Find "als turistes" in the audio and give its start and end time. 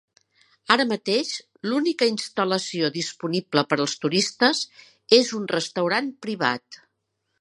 3.85-4.63